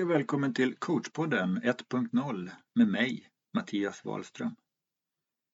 Hej 0.00 0.04
och 0.04 0.10
välkommen 0.10 0.54
till 0.54 0.76
coachpodden 0.76 1.62
1.0 1.62 2.50
med 2.74 2.88
mig, 2.88 3.28
Mattias 3.54 4.04
Wahlström. 4.04 4.56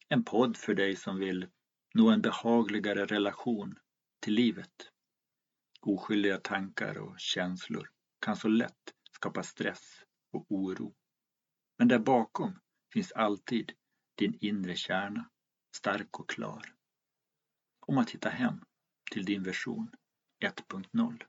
En 0.08 0.24
podd 0.24 0.56
för 0.56 0.74
dig 0.74 0.96
som 0.96 1.18
vill 1.18 1.46
nå 1.94 2.10
en 2.10 2.20
behagligare 2.20 3.04
relation 3.06 3.78
till 4.20 4.34
livet. 4.34 4.90
Oskyldiga 5.80 6.38
tankar 6.38 6.98
och 6.98 7.14
känslor 7.18 7.90
kan 8.20 8.36
så 8.36 8.48
lätt 8.48 8.94
skapa 9.12 9.42
stress 9.42 10.04
och 10.32 10.46
oro. 10.48 10.94
Men 11.78 11.88
där 11.88 11.98
bakom 11.98 12.58
finns 12.92 13.12
alltid 13.12 13.72
din 14.14 14.38
inre 14.40 14.74
kärna, 14.74 15.30
stark 15.76 16.20
och 16.20 16.28
klar. 16.28 16.74
Om 17.86 17.98
att 17.98 18.10
hitta 18.10 18.28
hem 18.28 18.64
till 19.12 19.24
din 19.24 19.42
version 19.42 19.90
1.0. 20.44 21.22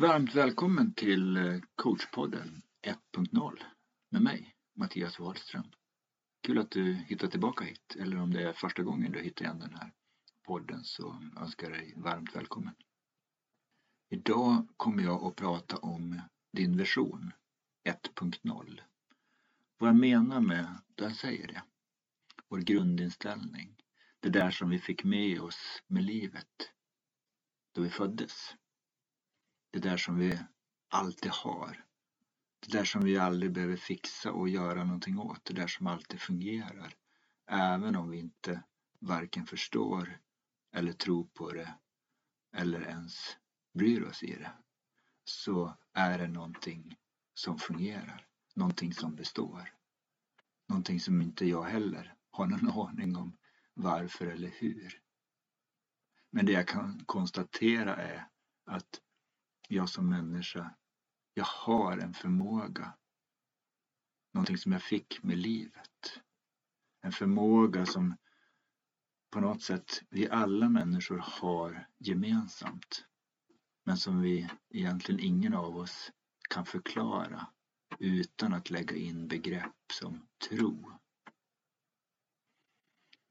Varmt 0.00 0.34
välkommen 0.34 0.94
till 0.94 1.36
eh, 1.36 1.60
coachpodden 1.74 2.62
1.0 3.12 3.58
med 4.10 4.22
mig, 4.22 4.54
Mattias 4.76 5.18
Wahlström. 5.18 5.72
Kul 6.42 6.58
att 6.58 6.70
du 6.70 6.94
hittar 6.94 7.28
tillbaka 7.28 7.64
hit, 7.64 7.96
eller 7.98 8.20
om 8.20 8.32
det 8.32 8.42
är 8.42 8.52
första 8.52 8.82
gången 8.82 9.12
du 9.12 9.20
hittar 9.20 9.44
igen 9.44 9.58
den 9.58 9.74
här 9.74 9.92
podden 10.46 10.84
så 10.84 11.22
önskar 11.36 11.70
jag 11.70 11.78
dig 11.78 11.94
varmt 11.96 12.36
välkommen. 12.36 12.74
Idag 14.10 14.68
kommer 14.76 15.02
jag 15.02 15.24
att 15.24 15.36
prata 15.36 15.76
om 15.76 16.20
din 16.52 16.76
version 16.76 17.32
1.0. 17.88 18.80
Vad 19.78 19.88
jag 19.88 19.96
menar 19.96 20.40
med 20.40 20.80
det 20.94 21.04
jag 21.04 21.16
säger 21.16 21.46
det. 21.46 21.62
Vår 22.48 22.58
grundinställning. 22.58 23.76
Det 24.20 24.28
där 24.28 24.50
som 24.50 24.70
vi 24.70 24.78
fick 24.78 25.04
med 25.04 25.40
oss 25.40 25.82
med 25.86 26.02
livet 26.02 26.72
då 27.72 27.82
vi 27.82 27.90
föddes. 27.90 28.54
Det 29.70 29.78
där 29.78 29.96
som 29.96 30.18
vi 30.18 30.38
alltid 30.88 31.30
har. 31.30 31.84
Det 32.60 32.72
där 32.78 32.84
som 32.84 33.04
vi 33.04 33.18
aldrig 33.18 33.52
behöver 33.52 33.76
fixa 33.76 34.32
och 34.32 34.48
göra 34.48 34.84
någonting 34.84 35.18
åt. 35.18 35.44
Det 35.44 35.54
där 35.54 35.66
som 35.66 35.86
alltid 35.86 36.20
fungerar. 36.20 36.94
Även 37.46 37.96
om 37.96 38.10
vi 38.10 38.18
inte 38.18 38.62
varken 39.00 39.46
förstår 39.46 40.18
eller 40.72 40.92
tror 40.92 41.24
på 41.24 41.52
det 41.52 41.74
eller 42.52 42.80
ens 42.80 43.36
bryr 43.74 44.02
oss 44.02 44.22
i 44.22 44.34
det. 44.34 44.52
Så 45.24 45.76
är 45.92 46.18
det 46.18 46.28
någonting 46.28 46.96
som 47.34 47.58
fungerar. 47.58 48.26
Någonting 48.54 48.94
som 48.94 49.14
består. 49.14 49.74
Någonting 50.68 51.00
som 51.00 51.22
inte 51.22 51.46
jag 51.46 51.62
heller 51.62 52.14
har 52.30 52.46
någon 52.46 52.70
aning 52.88 53.16
om 53.16 53.36
varför 53.74 54.26
eller 54.26 54.48
hur. 54.48 55.02
Men 56.30 56.46
det 56.46 56.52
jag 56.52 56.68
kan 56.68 57.04
konstatera 57.06 57.96
är 57.96 58.28
att 58.66 59.00
jag 59.68 59.88
som 59.88 60.08
människa, 60.08 60.74
jag 61.34 61.44
har 61.44 61.98
en 61.98 62.14
förmåga. 62.14 62.94
Någonting 64.32 64.58
som 64.58 64.72
jag 64.72 64.82
fick 64.82 65.22
med 65.22 65.38
livet. 65.38 66.20
En 67.00 67.12
förmåga 67.12 67.86
som 67.86 68.16
på 69.30 69.40
något 69.40 69.62
sätt 69.62 70.02
vi 70.10 70.30
alla 70.30 70.68
människor 70.68 71.18
har 71.18 71.88
gemensamt. 71.98 73.04
Men 73.84 73.96
som 73.96 74.20
vi 74.20 74.50
egentligen 74.70 75.20
ingen 75.20 75.54
av 75.54 75.76
oss 75.76 76.12
kan 76.50 76.66
förklara 76.66 77.46
utan 77.98 78.54
att 78.54 78.70
lägga 78.70 78.96
in 78.96 79.28
begrepp 79.28 79.92
som 79.92 80.26
tro. 80.48 80.92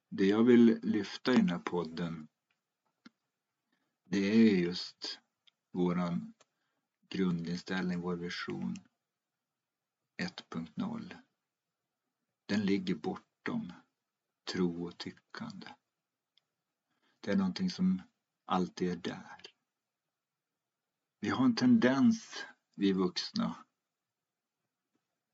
Det 0.10 0.26
jag 0.26 0.44
vill 0.44 0.80
lyfta 0.84 1.34
i 1.34 1.36
den 1.36 1.50
här 1.50 1.60
podden 1.60 2.28
det 4.10 4.18
är 4.18 4.58
just 4.58 5.20
våran 5.72 6.34
grundinställning, 7.10 8.02
vår 8.02 8.16
vision 8.16 8.76
1.0. 10.22 11.16
Den 12.46 12.62
ligger 12.62 12.96
bortom 12.96 13.74
tro 14.52 14.86
och 14.88 14.98
tyckande. 14.98 15.68
Det 17.22 17.32
är 17.32 17.36
någonting 17.36 17.70
som 17.70 18.02
alltid 18.46 18.92
är 18.92 18.96
där. 18.96 19.42
Vi 21.20 21.30
har 21.30 21.46
en 21.46 21.56
tendens, 21.56 22.46
vi 22.76 22.94
vuxna, 22.94 23.66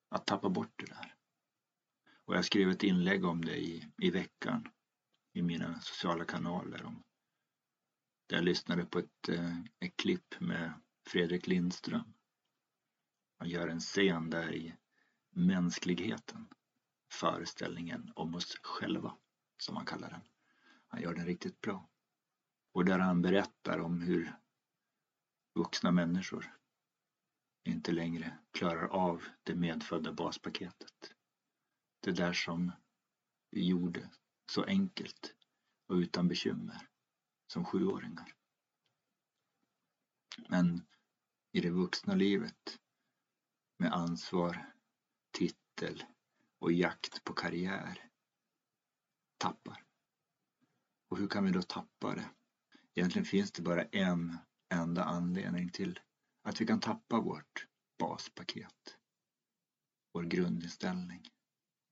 att 0.10 0.28
tappa 0.28 0.50
bort 0.50 0.74
det 0.76 0.86
där. 0.86 1.16
Och 2.26 2.36
jag 2.36 2.46
skrev 2.46 2.70
ett 2.70 2.84
inlägg 2.84 3.26
om 3.26 3.46
det 3.46 3.58
i, 3.58 3.92
i 3.98 4.12
veckan 4.12 4.72
i 5.34 5.42
mina 5.42 5.82
sociala 5.82 6.26
kanaler. 6.26 6.86
Om, 6.86 7.04
där 8.28 8.35
jag 8.35 8.45
lyssnade 8.45 8.85
på 8.85 9.00
ett, 9.00 9.29
eh, 9.29 9.59
ett 9.79 9.97
klipp 9.97 10.39
med 10.39 10.73
Fredrik 11.07 11.47
Lindström. 11.47 12.13
Han 13.38 13.50
gör 13.50 13.67
en 13.67 13.79
scen 13.79 14.29
där 14.29 14.53
i 14.53 14.75
Mänskligheten, 15.35 16.47
föreställningen 17.11 18.11
om 18.16 18.35
oss 18.35 18.59
själva, 18.63 19.17
som 19.57 19.75
han 19.75 19.85
kallar 19.85 20.09
den. 20.09 20.22
Han 20.88 21.01
gör 21.01 21.13
den 21.13 21.25
riktigt 21.25 21.61
bra. 21.61 21.89
Och 22.73 22.85
där 22.85 23.00
han 23.00 23.22
berättar 23.22 23.79
om 23.79 24.01
hur 24.01 24.35
vuxna 25.55 25.91
människor 25.91 26.53
inte 27.63 27.91
längre 27.91 28.40
klarar 28.51 28.88
av 28.88 29.23
det 29.44 29.55
medfödda 29.55 30.13
baspaketet. 30.13 31.13
Det 32.00 32.11
där 32.11 32.34
som 32.34 32.72
vi 33.51 33.67
gjorde 33.67 34.09
så 34.51 34.63
enkelt 34.63 35.35
och 35.88 35.95
utan 35.95 36.28
bekymmer 36.28 36.93
som 37.53 37.66
sjuåringar. 37.66 38.34
Men 40.50 40.86
i 41.52 41.62
det 41.62 41.69
vuxna 41.69 42.16
livet 42.16 42.80
med 43.78 43.94
ansvar, 43.94 44.74
titel 45.31 46.03
och 46.59 46.72
jakt 46.72 47.24
på 47.24 47.34
karriär 47.34 48.09
tappar. 49.38 49.84
Och 51.09 51.18
hur 51.18 51.28
kan 51.28 51.46
vi 51.46 51.52
då 51.52 51.62
tappa 51.62 52.16
det? 52.16 52.30
Egentligen 52.94 53.25
finns 53.25 53.52
det 53.52 53.62
bara 53.62 53.84
en 53.84 54.38
enda 54.70 55.03
anledning 55.03 55.70
till 55.70 56.00
att 56.41 56.62
vi 56.62 56.66
kan 56.66 56.80
tappa 56.80 57.20
vårt 57.20 57.68
baspaket. 58.00 58.97
Vår 60.14 60.24
grundinställning. 60.24 61.30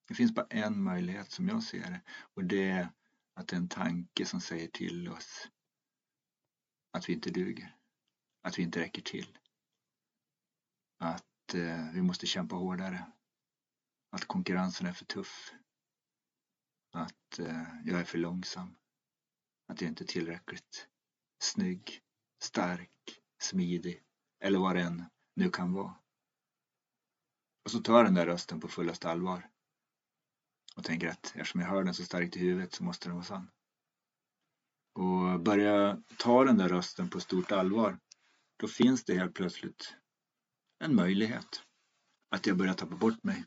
Det 0.07 0.13
finns 0.13 0.35
bara 0.35 0.47
en 0.49 0.83
möjlighet 0.83 1.31
som 1.31 1.47
jag 1.47 1.63
ser 1.63 1.91
det 1.91 2.01
och 2.33 2.43
det 2.43 2.69
är 2.69 2.89
att 3.33 3.47
det 3.47 3.55
är 3.55 3.59
en 3.59 3.69
tanke 3.69 4.25
som 4.25 4.41
säger 4.41 4.67
till 4.67 5.09
oss 5.09 5.49
att 6.91 7.09
vi 7.09 7.13
inte 7.13 7.29
duger. 7.29 7.77
Att 8.41 8.59
vi 8.59 8.63
inte 8.63 8.79
räcker 8.79 9.01
till. 9.01 9.37
Att 10.97 11.53
eh, 11.53 11.91
vi 11.93 12.01
måste 12.01 12.25
kämpa 12.25 12.55
hårdare. 12.55 13.11
Att 14.11 14.25
konkurrensen 14.25 14.87
är 14.87 14.93
för 14.93 15.05
tuff. 15.05 15.53
Att 16.91 17.39
eh, 17.39 17.63
jag 17.85 17.99
är 17.99 18.03
för 18.03 18.17
långsam. 18.17 18.77
Att 19.67 19.81
jag 19.81 19.89
inte 19.91 20.03
är 20.03 20.07
tillräckligt 20.07 20.87
snygg, 21.43 22.01
stark, 22.43 23.21
smidig 23.41 24.03
eller 24.39 24.59
vad 24.59 24.75
det 24.75 24.81
än 24.81 25.03
nu 25.35 25.49
kan 25.49 25.73
vara. 25.73 25.95
Och 27.65 27.71
så 27.71 27.79
tar 27.79 27.93
jag 27.93 28.05
den 28.05 28.13
där 28.13 28.25
rösten 28.25 28.59
på 28.59 28.67
fullaste 28.67 29.09
allvar 29.09 29.50
och 30.75 30.83
tänker 30.83 31.09
att 31.09 31.25
eftersom 31.25 31.61
jag 31.61 31.67
hör 31.67 31.83
den 31.83 31.93
så 31.93 32.03
starkt 32.03 32.35
i 32.35 32.39
huvudet 32.39 32.73
så 32.73 32.83
måste 32.83 33.07
den 33.07 33.15
vara 33.15 33.25
sann. 33.25 33.49
Och 34.93 35.39
börjar 35.39 35.81
jag 35.81 36.03
ta 36.17 36.43
den 36.43 36.57
där 36.57 36.69
rösten 36.69 37.09
på 37.09 37.19
stort 37.19 37.51
allvar 37.51 37.99
då 38.57 38.67
finns 38.67 39.03
det 39.03 39.17
helt 39.17 39.33
plötsligt 39.33 39.95
en 40.79 40.95
möjlighet 40.95 41.63
att 42.29 42.47
jag 42.47 42.57
börjar 42.57 42.73
tappa 42.73 42.95
bort 42.95 43.23
mig 43.23 43.45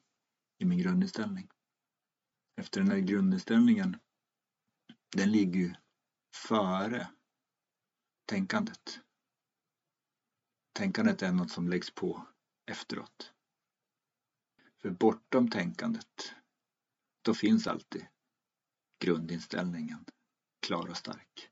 i 0.59 0.65
min 0.65 0.79
grundinställning. 0.79 1.49
Efter 2.57 2.81
den 2.81 2.91
här 2.91 2.99
grundinställningen, 2.99 3.97
den 5.17 5.33
ligger 5.33 5.61
ju 5.61 5.75
före 6.37 7.09
tänkandet. 8.27 9.01
Tänkandet 10.73 11.23
är 11.23 11.33
något 11.33 11.51
som 11.51 11.69
läggs 11.69 11.95
på 11.95 12.27
efteråt. 12.67 13.33
För 14.83 14.91
bortom 14.91 15.51
tänkandet, 15.51 16.35
då 17.25 17.35
finns 17.35 17.67
alltid 17.67 18.07
grundinställningen 18.99 20.05
klar 20.67 20.89
och 20.89 20.97
stark. 20.97 21.51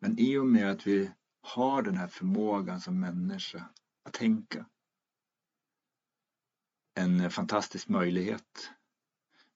Men 0.00 0.18
i 0.18 0.38
och 0.38 0.46
med 0.46 0.70
att 0.70 0.86
vi 0.86 1.10
har 1.40 1.82
den 1.82 1.96
här 1.96 2.08
förmågan 2.08 2.80
som 2.80 3.00
människa 3.00 3.68
att 4.02 4.12
tänka. 4.12 4.66
En 6.94 7.30
fantastisk 7.30 7.88
möjlighet. 7.88 8.70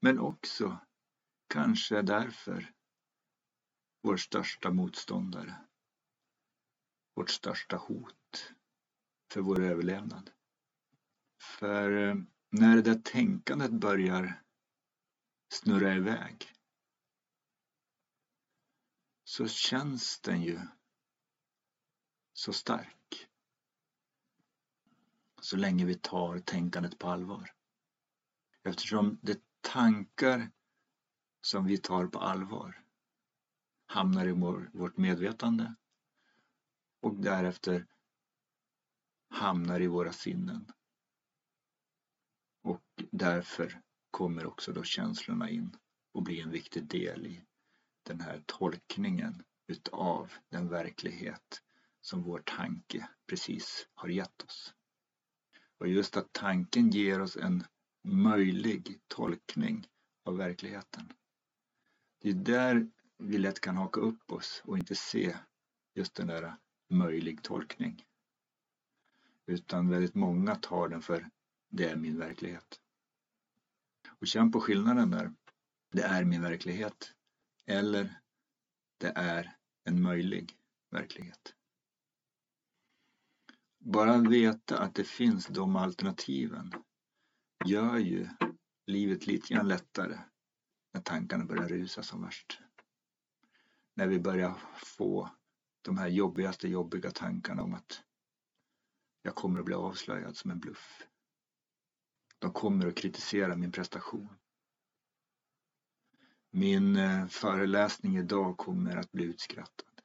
Men 0.01 0.19
också 0.19 0.79
kanske 1.49 2.03
därför 2.03 2.73
vår 4.03 4.17
största 4.17 4.71
motståndare. 4.71 5.55
Vårt 7.15 7.31
största 7.31 7.77
hot 7.77 8.53
för 9.33 9.41
vår 9.41 9.61
överlevnad. 9.61 10.31
För 11.59 12.09
eh, 12.09 12.15
när 12.51 12.77
det 12.77 12.83
där 12.83 13.01
tänkandet 13.05 13.71
börjar 13.71 14.42
snurra 15.53 15.95
iväg 15.95 16.53
så 19.25 19.49
känns 19.49 20.21
den 20.21 20.43
ju 20.43 20.61
så 22.33 22.53
stark. 22.53 23.29
Så 25.41 25.57
länge 25.57 25.85
vi 25.85 25.95
tar 25.95 26.39
tänkandet 26.39 26.99
på 26.99 27.09
allvar. 27.09 27.55
Eftersom 28.63 29.19
det 29.23 29.41
tankar 29.61 30.51
som 31.41 31.67
vi 31.67 31.79
tar 31.79 32.07
på 32.07 32.19
allvar 32.19 32.85
hamnar 33.87 34.27
i 34.27 34.33
vårt 34.73 34.97
medvetande 34.97 35.75
och 37.01 37.15
därefter 37.15 37.87
hamnar 39.29 39.81
i 39.81 39.87
våra 39.87 40.13
sinnen. 40.13 40.73
Och 42.63 42.83
därför 43.11 43.83
kommer 44.13 44.47
också 44.47 44.73
då 44.73 44.83
känslorna 44.83 45.51
in 45.51 45.77
och 46.13 46.23
blir 46.23 46.43
en 46.43 46.51
viktig 46.51 46.85
del 46.85 47.27
i 47.27 47.45
den 48.03 48.21
här 48.21 48.43
tolkningen 48.47 49.43
utav 49.67 50.33
den 50.49 50.69
verklighet 50.69 51.63
som 52.01 52.23
vår 52.23 52.43
tanke 52.47 53.09
precis 53.27 53.89
har 53.95 54.09
gett 54.09 54.43
oss. 54.43 54.75
Och 55.79 55.89
just 55.89 56.17
att 56.17 56.33
tanken 56.33 56.91
ger 56.91 57.21
oss 57.21 57.37
en 57.37 57.65
möjlig 58.05 59.01
tolkning 59.09 59.87
av 60.25 60.37
verkligheten. 60.37 61.13
Det 62.21 62.29
är 62.29 62.35
där 62.35 62.91
vi 63.19 63.39
lätt 63.39 63.61
kan 63.61 63.77
haka 63.77 64.01
upp 64.01 64.33
oss 64.33 64.63
och 64.65 64.79
inte 64.79 64.95
se 64.95 65.37
just 65.95 66.15
den 66.15 66.27
där 66.27 66.57
möjlig 66.91 67.43
tolkning. 67.43 68.05
Utan 69.47 69.89
väldigt 69.89 70.15
många 70.15 70.55
tar 70.55 70.89
den 70.89 71.03
för 71.03 71.31
det 71.69 71.89
är 71.89 71.97
min 71.97 72.19
verklighet. 72.19 72.82
Och 74.23 74.29
känn 74.29 74.53
på 74.53 74.61
skillnaden 74.61 75.11
där. 75.11 75.33
Det 75.93 76.03
är 76.03 76.25
min 76.25 76.43
verklighet. 76.43 77.13
Eller 77.67 78.21
det 78.99 79.13
är 79.17 79.57
en 79.85 80.03
möjlig 80.03 80.59
verklighet. 80.91 81.55
Bara 83.79 84.19
veta 84.19 84.79
att 84.79 84.95
det 84.95 85.05
finns 85.05 85.47
de 85.47 85.77
alternativen 85.77 86.73
gör 87.65 87.99
ju 87.99 88.29
livet 88.87 89.27
lite 89.27 89.55
grann 89.55 89.69
lättare 89.69 90.19
när 90.95 91.01
tankarna 91.01 91.45
börjar 91.45 91.69
rusa 91.69 92.03
som 92.03 92.23
värst. 92.23 92.61
När 93.95 94.07
vi 94.07 94.21
börjar 94.21 94.59
få 94.77 95.31
de 95.83 95.99
här 95.99 96.09
jobbigaste 96.09 96.69
jobbiga 96.69 97.11
tankarna 97.11 97.63
om 97.63 97.75
att 97.75 98.03
jag 99.23 99.35
kommer 99.35 99.59
att 99.59 99.65
bli 99.65 99.75
avslöjad 99.75 100.37
som 100.37 100.51
en 100.51 100.61
bluff. 100.61 101.03
De 102.43 102.53
kommer 102.53 102.87
att 102.87 102.95
kritisera 102.95 103.57
min 103.57 103.73
prestation. 103.73 104.37
Min 106.51 106.97
eh, 106.97 107.27
föreläsning 107.27 108.17
idag 108.17 108.57
kommer 108.57 108.97
att 108.97 109.13
bli 109.13 109.25
utskrattad. 109.25 110.03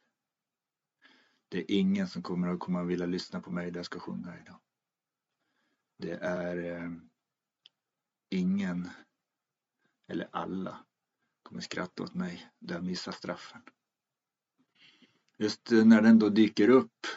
Det 1.50 1.58
är 1.58 1.72
ingen 1.72 2.08
som 2.08 2.24
kommer 2.24 2.48
att 2.48 2.60
komma 2.60 2.82
och 2.82 2.90
vilja 2.90 3.06
lyssna 3.06 3.42
på 3.42 3.52
mig 3.52 3.72
där 3.72 3.80
jag 3.80 3.86
ska 3.86 4.00
sjunga 4.00 4.40
idag. 4.40 4.60
Det 5.98 6.12
är 6.12 6.58
eh, 6.58 6.92
ingen, 8.30 8.90
eller 10.08 10.30
alla, 10.32 10.86
kommer 11.44 11.62
skratta 11.62 12.04
åt 12.04 12.14
mig 12.14 12.52
där 12.60 12.76
jag 12.76 12.84
missar 12.84 13.12
straffen. 13.12 13.62
Just 15.38 15.72
eh, 15.72 15.86
när 15.86 16.02
den 16.02 16.20
då 16.20 16.30
dyker 16.30 16.70
upp 16.70 17.08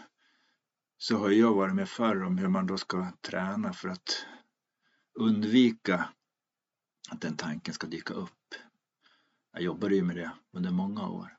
så 0.98 1.16
har 1.16 1.30
jag 1.30 1.54
varit 1.54 1.74
med 1.74 1.88
förr 1.88 2.22
om 2.22 2.38
hur 2.38 2.48
man 2.48 2.66
då 2.66 2.78
ska 2.78 3.12
träna 3.20 3.72
för 3.72 3.88
att 3.88 4.26
undvika 5.14 6.08
att 7.10 7.20
den 7.20 7.36
tanken 7.36 7.74
ska 7.74 7.86
dyka 7.86 8.14
upp. 8.14 8.54
Jag 9.52 9.62
jobbade 9.62 9.94
ju 9.94 10.02
med 10.02 10.16
det 10.16 10.32
under 10.50 10.70
många 10.70 11.08
år. 11.08 11.38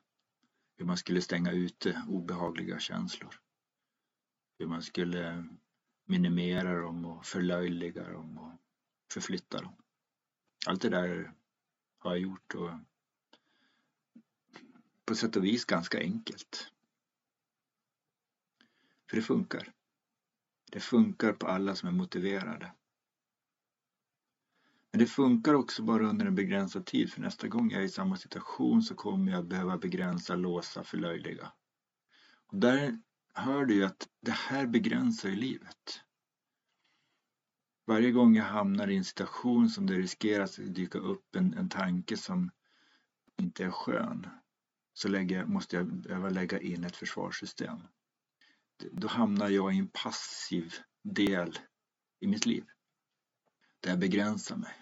Hur 0.76 0.84
man 0.84 0.96
skulle 0.96 1.22
stänga 1.22 1.52
ute 1.52 2.02
obehagliga 2.08 2.78
känslor. 2.78 3.34
Hur 4.58 4.66
man 4.66 4.82
skulle 4.82 5.48
minimera 6.04 6.80
dem 6.80 7.04
och 7.04 7.26
förlöjliga 7.26 8.08
dem 8.08 8.38
och 8.38 8.52
förflytta 9.12 9.60
dem. 9.62 9.74
Allt 10.66 10.82
det 10.82 10.88
där 10.88 11.34
har 11.98 12.10
jag 12.10 12.20
gjort 12.20 12.54
och 12.54 12.70
på 15.04 15.14
sätt 15.14 15.36
och 15.36 15.44
vis 15.44 15.64
ganska 15.64 15.98
enkelt. 15.98 16.72
För 19.10 19.16
det 19.16 19.22
funkar. 19.22 19.72
Det 20.72 20.80
funkar 20.80 21.32
på 21.32 21.46
alla 21.46 21.74
som 21.74 21.88
är 21.88 21.92
motiverade. 21.92 22.72
Men 24.92 24.98
det 24.98 25.06
funkar 25.06 25.54
också 25.54 25.82
bara 25.82 26.08
under 26.08 26.26
en 26.26 26.34
begränsad 26.34 26.86
tid 26.86 27.12
för 27.12 27.20
nästa 27.20 27.48
gång 27.48 27.70
jag 27.70 27.80
är 27.80 27.86
i 27.86 27.88
samma 27.88 28.16
situation 28.16 28.82
så 28.82 28.94
kommer 28.94 29.32
jag 29.32 29.46
behöva 29.46 29.78
begränsa, 29.78 30.34
låsa, 30.34 30.84
förlöjliga. 30.84 31.52
Och 32.46 32.56
där 32.58 32.98
hör 33.34 33.64
du 33.64 33.74
ju 33.74 33.84
att 33.84 34.08
det 34.20 34.32
här 34.32 34.66
begränsar 34.66 35.28
ju 35.28 35.36
livet. 35.36 36.00
Varje 37.86 38.10
gång 38.10 38.36
jag 38.36 38.44
hamnar 38.44 38.88
i 38.88 38.96
en 38.96 39.04
situation 39.04 39.70
som 39.70 39.86
det 39.86 39.94
riskerar 39.94 40.44
att 40.44 40.56
dyka 40.56 40.98
upp 40.98 41.36
en, 41.36 41.54
en 41.54 41.68
tanke 41.68 42.16
som 42.16 42.50
inte 43.38 43.64
är 43.64 43.70
skön 43.70 44.26
så 44.92 45.08
lägger, 45.08 45.44
måste 45.44 45.76
jag 45.76 45.86
behöva 45.86 46.30
lägga 46.30 46.60
in 46.60 46.84
ett 46.84 46.96
försvarssystem. 46.96 47.78
Då 48.92 49.08
hamnar 49.08 49.48
jag 49.48 49.74
i 49.74 49.78
en 49.78 49.88
passiv 49.88 50.74
del 51.02 51.58
i 52.20 52.26
mitt 52.26 52.46
liv. 52.46 52.64
Där 53.80 53.90
jag 53.90 53.98
begränsar 53.98 54.56
mig. 54.56 54.81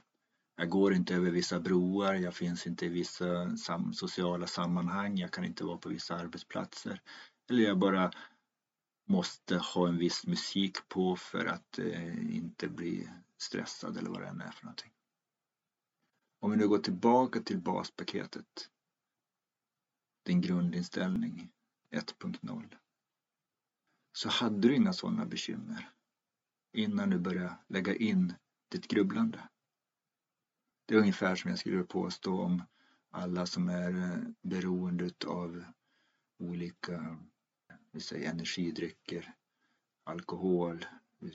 Jag 0.61 0.69
går 0.69 0.95
inte 0.95 1.15
över 1.15 1.31
vissa 1.31 1.61
broar, 1.61 2.15
jag 2.15 2.35
finns 2.35 2.67
inte 2.67 2.87
i 2.87 2.89
vissa 2.89 3.57
sam 3.57 3.93
sociala 3.93 4.47
sammanhang, 4.47 5.19
jag 5.19 5.31
kan 5.31 5.45
inte 5.45 5.65
vara 5.65 5.79
på 5.79 5.89
vissa 5.89 6.15
arbetsplatser. 6.17 7.03
Eller 7.51 7.63
jag 7.63 7.79
bara 7.79 8.11
måste 9.09 9.57
ha 9.57 9.89
en 9.89 9.99
viss 9.99 10.27
musik 10.27 10.89
på 10.89 11.17
för 11.17 11.47
att 11.47 11.79
eh, 11.79 12.35
inte 12.35 12.69
bli 12.69 13.09
stressad 13.39 13.97
eller 13.97 14.11
vad 14.11 14.21
det 14.21 14.27
än 14.27 14.41
är 14.41 14.51
för 14.51 14.65
någonting. 14.65 14.93
Om 16.41 16.51
vi 16.51 16.57
nu 16.57 16.69
går 16.69 16.79
tillbaka 16.79 17.41
till 17.41 17.59
baspaketet. 17.59 18.71
Din 20.25 20.41
grundinställning 20.41 21.51
1.0. 21.95 22.77
Så 24.13 24.29
hade 24.29 24.69
du 24.69 24.75
inga 24.75 24.93
sådana 24.93 25.27
bekymmer 25.27 25.91
innan 26.73 27.11
du 27.11 27.19
började 27.19 27.57
lägga 27.69 27.95
in 27.95 28.35
ditt 28.71 28.89
grubblande. 28.89 29.49
Det 30.91 30.97
är 30.97 31.01
ungefär 31.01 31.37
som 31.37 31.51
jag 31.51 31.59
skulle 31.59 31.85
påstå 31.85 32.41
om 32.41 32.63
alla 33.11 33.47
som 33.47 33.69
är 33.69 33.91
eh, 33.91 34.19
beroende 34.43 35.11
av 35.27 35.65
olika 36.39 37.19
vi 37.91 38.01
säger 38.01 38.31
energidrycker, 38.31 39.35
alkohol, 40.05 40.85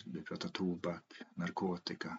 vi 0.06 0.22
pratar 0.22 0.50
tobak, 0.50 1.04
narkotika. 1.36 2.18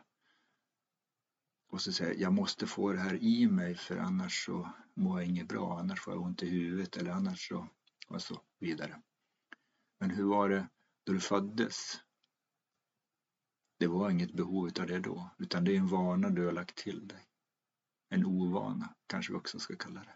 Och 1.68 1.80
så 1.80 1.92
säger 1.92 2.10
jag, 2.10 2.20
jag 2.20 2.32
måste 2.32 2.66
få 2.66 2.92
det 2.92 3.00
här 3.00 3.22
i 3.22 3.46
mig 3.46 3.74
för 3.74 3.96
annars 3.96 4.44
så 4.44 4.72
mår 4.94 5.20
jag 5.20 5.28
inget 5.28 5.48
bra, 5.48 5.78
annars 5.78 6.00
får 6.00 6.14
jag 6.14 6.22
ont 6.22 6.42
i 6.42 6.46
huvudet 6.48 6.96
eller 6.96 7.10
annars 7.10 7.48
så 7.48 7.68
och 8.08 8.22
så 8.22 8.40
vidare. 8.58 9.02
Men 10.00 10.10
hur 10.10 10.24
var 10.24 10.48
det 10.48 10.68
då 11.04 11.12
du 11.12 11.20
föddes? 11.20 12.00
Det 13.78 13.86
var 13.86 14.10
inget 14.10 14.32
behov 14.32 14.70
av 14.80 14.86
det 14.86 15.00
då, 15.00 15.30
utan 15.38 15.64
det 15.64 15.72
är 15.72 15.78
en 15.78 15.86
vana 15.86 16.30
du 16.30 16.44
har 16.44 16.52
lagt 16.52 16.76
till 16.76 17.08
dig. 17.08 17.20
En 18.08 18.24
ovana, 18.24 18.94
kanske 19.06 19.32
vi 19.32 19.38
också 19.38 19.58
ska 19.58 19.76
kalla 19.76 20.00
det. 20.00 20.14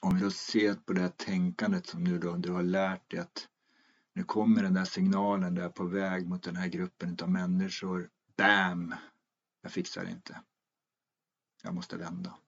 Om 0.00 0.14
vi 0.14 0.20
då 0.20 0.30
ser 0.30 0.74
på 0.74 0.92
det 0.92 1.00
här 1.00 1.08
tänkandet 1.08 1.86
som 1.86 2.04
nu 2.04 2.18
då 2.18 2.36
du 2.36 2.52
har 2.52 2.62
lärt 2.62 3.10
dig 3.10 3.20
att 3.20 3.48
nu 4.14 4.24
kommer 4.24 4.62
den 4.62 4.74
där 4.74 4.84
signalen 4.84 5.54
där 5.54 5.68
på 5.68 5.84
väg 5.84 6.28
mot 6.28 6.42
den 6.42 6.56
här 6.56 6.68
gruppen 6.68 7.16
av 7.22 7.30
människor. 7.30 8.10
BAM! 8.36 8.94
Jag 9.62 9.72
fixar 9.72 10.04
det 10.04 10.10
inte. 10.10 10.42
Jag 11.62 11.74
måste 11.74 11.96
vända. 11.96 12.38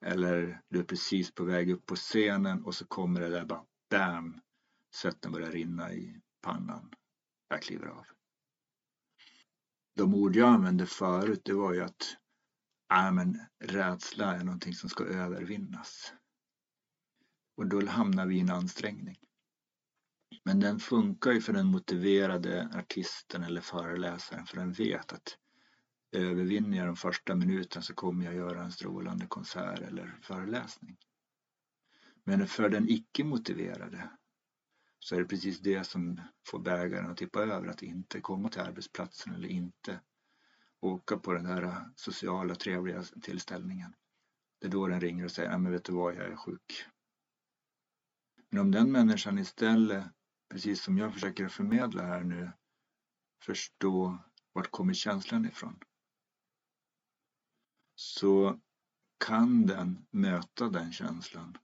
Eller 0.00 0.62
du 0.68 0.78
är 0.78 0.84
precis 0.84 1.34
på 1.34 1.44
väg 1.44 1.70
upp 1.70 1.86
på 1.86 1.96
scenen 1.96 2.64
och 2.64 2.74
så 2.74 2.86
kommer 2.86 3.20
det 3.20 3.28
där 3.28 3.44
bara 3.44 3.64
BAM! 3.90 4.40
Svetten 4.94 5.32
börjar 5.32 5.50
rinna 5.50 5.92
i 5.92 6.20
pannan. 6.40 6.94
Jag 7.48 7.62
kliver 7.62 7.86
av. 7.86 8.06
De 9.96 10.14
ord 10.14 10.36
jag 10.36 10.48
använde 10.48 10.86
förut 10.86 11.42
det 11.44 11.52
var 11.52 11.72
ju 11.72 11.80
att 11.80 12.16
äh, 12.92 13.12
men 13.12 13.40
rädsla 13.60 14.34
är 14.36 14.44
någonting 14.44 14.74
som 14.74 14.90
ska 14.90 15.04
övervinnas. 15.04 16.14
Och 17.56 17.66
då 17.66 17.86
hamnar 17.86 18.26
vi 18.26 18.36
i 18.36 18.40
en 18.40 18.50
ansträngning. 18.50 19.16
Men 20.44 20.60
den 20.60 20.80
funkar 20.80 21.32
ju 21.32 21.40
för 21.40 21.52
den 21.52 21.66
motiverade 21.66 22.70
artisten 22.74 23.42
eller 23.42 23.60
föreläsaren 23.60 24.46
för 24.46 24.56
den 24.56 24.72
vet 24.72 25.12
att 25.12 25.38
övervinner 26.12 26.78
jag 26.78 26.86
de 26.86 26.96
första 26.96 27.34
minuterna 27.34 27.82
så 27.82 27.94
kommer 27.94 28.24
jag 28.24 28.34
göra 28.34 28.64
en 28.64 28.72
strålande 28.72 29.26
konsert 29.26 29.80
eller 29.80 30.18
föreläsning. 30.22 30.96
Men 32.24 32.46
för 32.46 32.68
den 32.68 32.88
icke 32.88 33.24
motiverade 33.24 34.10
så 35.04 35.14
är 35.14 35.18
det 35.18 35.26
precis 35.26 35.60
det 35.60 35.84
som 35.84 36.20
får 36.46 36.58
bägaren 36.58 37.10
att 37.10 37.16
tippa 37.16 37.42
över, 37.42 37.68
att 37.68 37.82
inte 37.82 38.20
komma 38.20 38.48
till 38.48 38.60
arbetsplatsen 38.60 39.34
eller 39.34 39.48
inte 39.48 40.00
åka 40.80 41.16
på 41.16 41.32
den 41.32 41.46
här 41.46 41.90
sociala 41.96 42.54
trevliga 42.54 43.02
tillställningen. 43.02 43.94
Det 44.60 44.66
är 44.66 44.70
då 44.70 44.86
den 44.86 45.00
ringer 45.00 45.24
och 45.24 45.30
säger, 45.30 45.50
ja 45.50 45.58
men 45.58 45.72
vet 45.72 45.84
du 45.84 45.92
vad, 45.92 46.14
jag 46.14 46.26
är 46.26 46.36
sjuk. 46.36 46.86
Men 48.50 48.60
om 48.60 48.70
den 48.70 48.92
människan 48.92 49.38
istället, 49.38 50.04
precis 50.48 50.82
som 50.82 50.98
jag 50.98 51.12
försöker 51.12 51.48
förmedla 51.48 52.02
här 52.02 52.24
nu, 52.24 52.52
förstå 53.42 54.18
vart 54.52 54.70
kommer 54.70 54.94
känslan 54.94 55.46
ifrån? 55.46 55.78
Så 57.94 58.60
kan 59.26 59.66
den 59.66 60.06
möta 60.10 60.68
den 60.68 60.92
känslan 60.92 61.58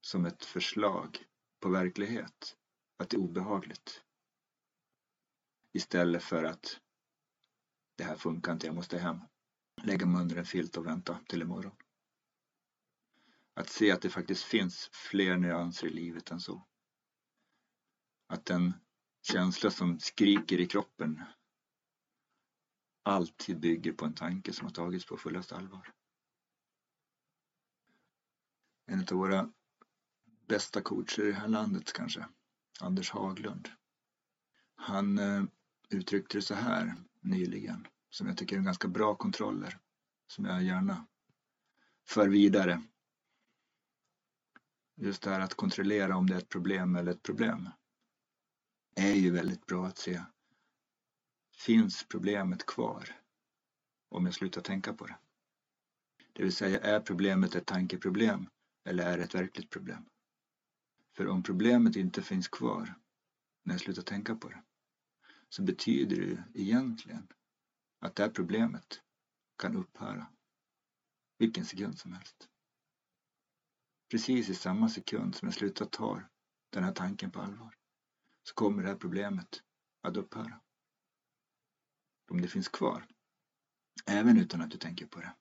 som 0.00 0.26
ett 0.26 0.44
förslag 0.44 1.24
på 1.60 1.68
verklighet, 1.68 2.56
att 2.96 3.10
det 3.10 3.16
är 3.16 3.20
obehagligt. 3.20 4.04
Istället 5.72 6.22
för 6.22 6.44
att 6.44 6.80
det 7.96 8.04
här 8.04 8.16
funkar 8.16 8.52
inte, 8.52 8.66
jag 8.66 8.74
måste 8.74 8.98
hem. 8.98 9.18
Lägga 9.82 10.06
mig 10.06 10.20
under 10.22 10.36
en 10.36 10.44
filt 10.44 10.76
och 10.76 10.86
vänta 10.86 11.20
till 11.28 11.42
imorgon. 11.42 11.76
Att 13.54 13.68
se 13.68 13.90
att 13.90 14.02
det 14.02 14.10
faktiskt 14.10 14.42
finns 14.42 14.88
fler 14.92 15.36
nyanser 15.36 15.86
i 15.86 15.90
livet 15.90 16.30
än 16.30 16.40
så. 16.40 16.66
Att 18.26 18.46
den 18.46 18.74
känsla 19.22 19.70
som 19.70 19.98
skriker 19.98 20.60
i 20.60 20.66
kroppen 20.66 21.22
alltid 23.02 23.60
bygger 23.60 23.92
på 23.92 24.04
en 24.04 24.14
tanke 24.14 24.52
som 24.52 24.66
har 24.66 24.72
tagits 24.72 25.06
på 25.06 25.16
fullaste 25.16 25.56
allvar. 25.56 25.92
En 28.86 29.00
av 29.00 29.16
våra 29.16 29.52
bästa 30.48 30.80
coacher 30.80 31.22
i 31.24 31.26
det 31.26 31.38
här 31.38 31.48
landet 31.48 31.92
kanske, 31.92 32.26
Anders 32.80 33.10
Haglund. 33.10 33.68
Han 34.74 35.18
eh, 35.18 35.42
uttryckte 35.88 36.38
det 36.38 36.42
så 36.42 36.54
här 36.54 36.94
nyligen, 37.20 37.86
som 38.10 38.26
jag 38.26 38.36
tycker 38.36 38.56
är 38.56 38.60
ganska 38.60 38.88
bra 38.88 39.14
kontroller, 39.14 39.78
som 40.26 40.44
jag 40.44 40.62
gärna 40.62 41.06
för 42.08 42.28
vidare. 42.28 42.82
Just 44.96 45.22
det 45.22 45.30
här 45.30 45.40
att 45.40 45.54
kontrollera 45.54 46.16
om 46.16 46.26
det 46.26 46.34
är 46.34 46.38
ett 46.38 46.48
problem 46.48 46.96
eller 46.96 47.12
ett 47.12 47.22
problem 47.22 47.68
är 48.96 49.14
ju 49.14 49.30
väldigt 49.30 49.66
bra 49.66 49.86
att 49.86 49.98
se. 49.98 50.22
Finns 51.56 52.04
problemet 52.08 52.66
kvar 52.66 53.16
om 54.08 54.24
jag 54.24 54.34
slutar 54.34 54.60
tänka 54.60 54.92
på 54.92 55.06
det? 55.06 55.16
Det 56.32 56.42
vill 56.42 56.56
säga, 56.56 56.80
är 56.80 57.00
problemet 57.00 57.54
ett 57.54 57.66
tankeproblem 57.66 58.48
eller 58.84 59.12
är 59.12 59.18
det 59.18 59.24
ett 59.24 59.34
verkligt 59.34 59.70
problem? 59.70 60.08
För 61.18 61.28
om 61.28 61.42
problemet 61.42 61.96
inte 61.96 62.22
finns 62.22 62.48
kvar 62.48 62.94
när 63.62 63.74
jag 63.74 63.80
slutar 63.80 64.02
tänka 64.02 64.34
på 64.34 64.48
det 64.48 64.62
så 65.48 65.62
betyder 65.62 66.16
det 66.16 66.60
egentligen 66.60 67.28
att 67.98 68.16
det 68.16 68.22
här 68.22 68.30
problemet 68.30 69.02
kan 69.56 69.76
upphöra 69.76 70.32
vilken 71.38 71.64
sekund 71.64 71.98
som 71.98 72.12
helst. 72.12 72.48
Precis 74.10 74.48
i 74.48 74.54
samma 74.54 74.88
sekund 74.88 75.34
som 75.34 75.48
jag 75.48 75.54
slutar 75.54 75.86
ta 75.86 76.22
den 76.70 76.84
här 76.84 76.92
tanken 76.92 77.30
på 77.30 77.40
allvar 77.40 77.74
så 78.42 78.54
kommer 78.54 78.82
det 78.82 78.88
här 78.88 78.96
problemet 78.96 79.62
att 80.02 80.16
upphöra. 80.16 80.60
Om 82.30 82.40
det 82.40 82.48
finns 82.48 82.68
kvar, 82.68 83.06
även 84.06 84.38
utan 84.38 84.60
att 84.60 84.70
du 84.70 84.78
tänker 84.78 85.06
på 85.06 85.20
det. 85.20 85.36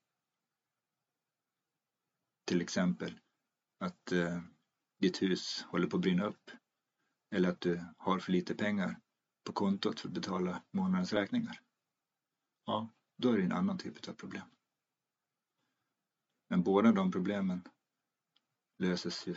Till 2.45 2.61
exempel 2.61 3.19
att 3.79 4.11
eh, 4.11 4.41
ditt 4.97 5.21
hus 5.21 5.65
håller 5.69 5.87
på 5.87 5.97
att 5.97 6.01
brinna 6.01 6.25
upp 6.25 6.51
eller 7.31 7.49
att 7.49 7.61
du 7.61 7.85
har 7.97 8.19
för 8.19 8.31
lite 8.31 8.55
pengar 8.55 8.99
på 9.43 9.53
kontot 9.53 9.99
för 9.99 10.07
att 10.07 10.13
betala 10.13 10.63
månadens 10.71 11.13
räkningar. 11.13 11.61
Ja, 12.65 12.89
då 13.17 13.31
är 13.31 13.37
det 13.37 13.43
en 13.43 13.51
annan 13.51 13.77
typ 13.77 14.07
av 14.07 14.13
problem. 14.13 14.43
Men 16.49 16.63
båda 16.63 16.91
de 16.91 17.11
problemen 17.11 17.61
löses 18.77 19.27
ju 19.27 19.35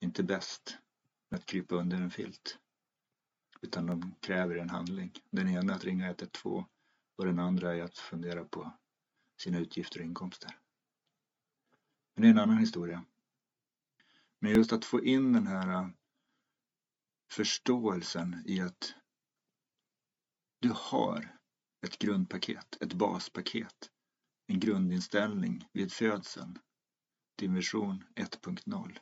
inte 0.00 0.22
bäst 0.22 0.78
med 1.28 1.38
att 1.38 1.46
krypa 1.46 1.74
under 1.74 1.96
en 1.96 2.10
filt. 2.10 2.58
Utan 3.60 3.86
de 3.86 4.14
kräver 4.20 4.56
en 4.56 4.70
handling. 4.70 5.12
Den 5.30 5.48
ena 5.48 5.72
är 5.72 5.76
att 5.76 5.84
ringa 5.84 6.06
112 6.06 6.64
och 7.16 7.26
den 7.26 7.38
andra 7.38 7.76
är 7.76 7.82
att 7.82 7.98
fundera 7.98 8.44
på 8.44 8.72
sina 9.36 9.58
utgifter 9.58 10.00
och 10.00 10.06
inkomster. 10.06 10.58
Men 12.14 12.22
det 12.22 12.28
är 12.28 12.30
en 12.30 12.38
annan 12.38 12.58
historia. 12.58 13.04
Men 14.44 14.52
just 14.52 14.72
att 14.72 14.84
få 14.84 15.04
in 15.04 15.32
den 15.32 15.46
här 15.46 15.68
äh, 15.68 15.88
förståelsen 17.30 18.42
i 18.46 18.60
att 18.60 18.94
du 20.60 20.72
har 20.74 21.38
ett 21.86 21.98
grundpaket, 21.98 22.76
ett 22.80 22.92
baspaket, 22.92 23.90
en 24.46 24.60
grundinställning 24.60 25.68
vid 25.72 25.92
födseln, 25.92 26.58
din 27.36 27.54
version 27.54 28.04
1.0, 28.14 28.98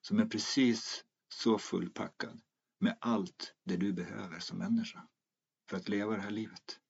som 0.00 0.18
är 0.18 0.26
precis 0.26 1.04
så 1.28 1.58
fullpackad 1.58 2.40
med 2.78 2.98
allt 3.00 3.54
det 3.64 3.76
du 3.76 3.92
behöver 3.92 4.38
som 4.38 4.58
människa 4.58 5.08
för 5.70 5.76
att 5.76 5.88
leva 5.88 6.16
det 6.16 6.22
här 6.22 6.30
livet. 6.30 6.80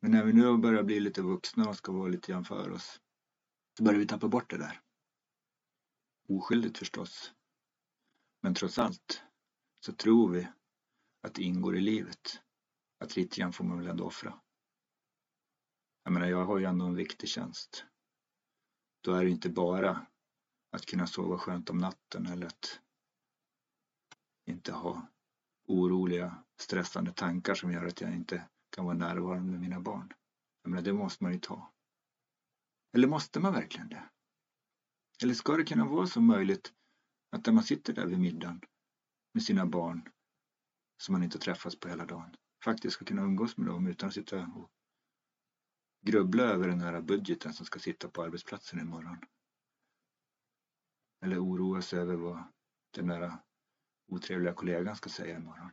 Men 0.00 0.10
när 0.10 0.24
vi 0.24 0.32
nu 0.32 0.58
börjar 0.58 0.82
bli 0.82 1.00
lite 1.00 1.22
vuxna 1.22 1.68
och 1.68 1.76
ska 1.76 1.92
vara 1.92 2.08
lite 2.08 2.32
grann 2.32 2.44
för 2.44 2.70
oss 2.70 3.00
så 3.76 3.84
börjar 3.84 3.98
vi 3.98 4.06
tappa 4.06 4.28
bort 4.28 4.50
det 4.50 4.58
där. 4.58 4.82
Oskyldigt 6.28 6.78
förstås. 6.78 7.34
Men 8.42 8.54
trots 8.54 8.78
allt 8.78 9.22
så 9.80 9.92
tror 9.92 10.30
vi 10.30 10.48
att 11.22 11.34
det 11.34 11.42
ingår 11.42 11.76
i 11.76 11.80
livet. 11.80 12.42
Att 12.98 13.16
lite 13.16 13.40
grann 13.40 13.52
får 13.52 13.64
man 13.64 13.78
väl 13.78 13.86
ändå 13.86 14.04
offra. 14.04 14.40
Jag 16.02 16.12
menar, 16.12 16.26
jag 16.26 16.44
har 16.44 16.58
ju 16.58 16.64
ändå 16.64 16.84
en 16.84 16.94
viktig 16.94 17.28
tjänst. 17.28 17.84
Då 19.00 19.12
är 19.12 19.24
det 19.24 19.30
inte 19.30 19.50
bara 19.50 20.06
att 20.70 20.86
kunna 20.86 21.06
sova 21.06 21.38
skönt 21.38 21.70
om 21.70 21.78
natten 21.78 22.26
eller 22.26 22.46
att 22.46 22.80
inte 24.46 24.72
ha 24.72 25.08
oroliga, 25.66 26.44
stressande 26.60 27.12
tankar 27.12 27.54
som 27.54 27.72
gör 27.72 27.86
att 27.86 28.00
jag 28.00 28.14
inte 28.14 28.48
kan 28.70 28.84
vara 28.84 28.96
närvarande 28.96 29.50
med 29.50 29.60
mina 29.60 29.80
barn. 29.80 30.12
Jag 30.62 30.70
menar, 30.70 30.82
det 30.82 30.92
måste 30.92 31.24
man 31.24 31.32
ju 31.32 31.38
ta. 31.38 31.72
Eller 32.92 33.08
måste 33.08 33.40
man 33.40 33.52
verkligen 33.52 33.88
det? 33.88 34.10
Eller 35.22 35.34
ska 35.34 35.56
det 35.56 35.64
kunna 35.64 35.84
vara 35.84 36.06
så 36.06 36.20
möjligt 36.20 36.72
att 37.30 37.46
när 37.46 37.52
man 37.52 37.64
sitter 37.64 37.92
där 37.92 38.06
vid 38.06 38.18
middagen 38.18 38.60
med 39.32 39.42
sina 39.42 39.66
barn 39.66 40.08
som 40.96 41.12
man 41.12 41.22
inte 41.22 41.38
träffas 41.38 41.76
på 41.76 41.88
hela 41.88 42.06
dagen 42.06 42.36
faktiskt 42.64 42.94
ska 42.94 43.04
kunna 43.04 43.22
umgås 43.22 43.56
med 43.56 43.66
dem 43.66 43.86
utan 43.86 44.08
att 44.08 44.14
sitta 44.14 44.36
och 44.40 44.70
grubbla 46.06 46.42
över 46.42 46.68
den 46.68 46.80
här 46.80 47.00
budgeten 47.00 47.52
som 47.52 47.66
ska 47.66 47.78
sitta 47.78 48.08
på 48.08 48.22
arbetsplatsen 48.22 48.80
imorgon. 48.80 49.18
Eller 51.20 51.44
oroa 51.44 51.82
sig 51.82 51.98
över 51.98 52.14
vad 52.14 52.42
den 52.90 53.06
där 53.06 53.38
otrevliga 54.08 54.54
kollegan 54.54 54.96
ska 54.96 55.10
säga 55.10 55.36
imorgon. 55.36 55.70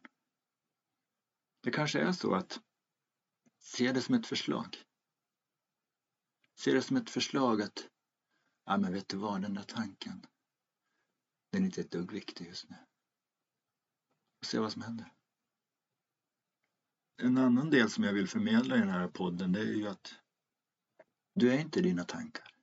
Det 1.62 1.72
kanske 1.72 2.00
är 2.00 2.12
så 2.12 2.34
att 2.34 2.60
se 3.60 3.92
det 3.92 4.02
som 4.02 4.16
ett 4.16 4.28
förslag. 4.28 4.78
Se 6.56 6.74
det 6.74 6.82
som 6.82 6.98
ett 6.98 7.10
förslag 7.10 7.62
att 7.62 7.90
Ja, 8.66 8.78
men 8.78 8.94
vet 8.94 9.10
du 9.10 9.18
vad, 9.18 9.42
den 9.42 9.54
där 9.54 9.64
tanken, 9.64 10.26
den 11.52 11.62
är 11.62 11.66
inte 11.66 11.82
ett 11.82 11.92
dugg 11.92 12.12
viktig 12.12 12.48
just 12.48 12.70
nu. 12.70 12.76
Och 14.40 14.46
se 14.46 14.60
vad 14.60 14.72
som 14.72 14.82
händer. 14.82 15.14
En 17.18 17.38
annan 17.38 17.70
del 17.70 17.90
som 17.90 18.04
jag 18.04 18.14
vill 18.14 18.28
förmedla 18.28 18.76
i 18.76 18.80
den 18.80 18.90
här 18.90 19.08
podden, 19.08 19.52
det 19.52 19.60
är 19.60 19.74
ju 19.74 19.88
att 19.88 20.16
du 21.34 21.54
är 21.54 21.60
inte 21.60 21.82
dina 21.82 22.04
tankar. 22.04 22.56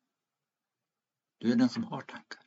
Du 1.38 1.52
är 1.52 1.56
den 1.56 1.68
som 1.68 1.84
har 1.84 2.02
tankar. 2.02 2.42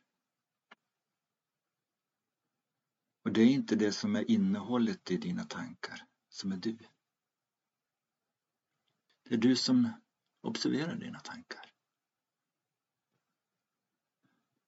Och 3.24 3.32
det 3.32 3.42
är 3.42 3.48
inte 3.48 3.76
det 3.76 3.92
som 3.92 4.16
är 4.16 4.32
innehållet 4.32 5.12
i 5.12 5.18
dina 5.18 5.44
tankar 5.44 6.08
som 6.30 6.52
är 6.52 6.58
du. 6.58 6.78
Det 9.24 9.34
är 9.34 9.38
du 9.38 9.56
som 9.56 9.90
observerar 10.42 10.96
dina 10.96 11.20
tankar. 11.20 11.75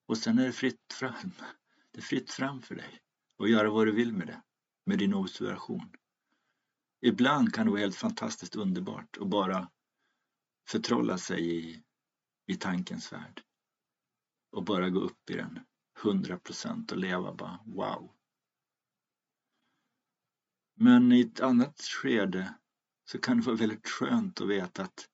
Och 0.08 0.18
sen 0.18 0.38
är 0.38 0.46
det 0.46 0.52
fritt 0.52 0.92
fram. 0.92 1.32
Det 1.92 1.98
är 1.98 2.02
fritt 2.02 2.30
fram 2.30 2.62
för 2.62 2.74
dig 2.74 3.00
att 3.38 3.50
göra 3.50 3.70
vad 3.70 3.86
du 3.86 3.92
vill 3.92 4.12
med 4.12 4.26
det, 4.26 4.42
med 4.86 4.98
din 4.98 5.14
observation. 5.14 5.90
Ibland 7.00 7.54
kan 7.54 7.66
det 7.66 7.70
vara 7.70 7.80
helt 7.80 7.96
fantastiskt 7.96 8.56
underbart 8.56 9.16
att 9.20 9.28
bara 9.28 9.70
förtrolla 10.68 11.18
sig 11.18 11.56
i, 11.56 11.82
i 12.46 12.54
tankens 12.54 13.12
värld. 13.12 13.42
Och 14.52 14.64
bara 14.64 14.90
gå 14.90 15.00
upp 15.00 15.30
i 15.30 15.34
den, 15.34 15.60
hundra 16.02 16.38
procent 16.38 16.92
och 16.92 16.98
leva 16.98 17.34
bara 17.34 17.60
wow. 17.66 18.12
Men 20.74 21.12
i 21.12 21.20
ett 21.20 21.40
annat 21.40 21.80
skede 21.80 22.54
så 23.04 23.18
kan 23.18 23.36
det 23.36 23.46
vara 23.46 23.56
väldigt 23.56 23.88
skönt 23.88 24.40
att 24.40 24.48
veta 24.48 24.82
att 24.82 25.08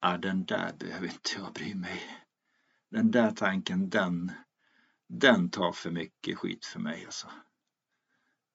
ah, 0.00 0.18
den 0.18 0.44
där 0.44 0.76
behöver 0.78 1.06
inte 1.06 1.30
jag 1.36 1.52
bry 1.52 1.74
mig 1.74 2.23
den 2.94 3.10
där 3.10 3.30
tanken, 3.30 3.90
den, 3.90 4.32
den 5.08 5.50
tar 5.50 5.72
för 5.72 5.90
mycket 5.90 6.38
skit 6.38 6.64
för 6.64 6.80
mig 6.80 7.04
alltså. 7.04 7.30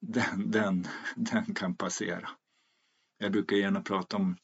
Den, 0.02 0.52
den, 0.52 0.88
den 1.16 1.54
kan 1.56 1.76
passera. 1.76 2.30
Jag 3.18 3.32
brukar 3.32 3.56
gärna 3.56 3.82
prata 3.82 4.18
om 4.18 4.38